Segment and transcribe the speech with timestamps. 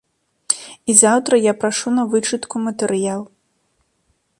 [0.93, 3.23] І заўтра я прашу на вычытку матэрыял!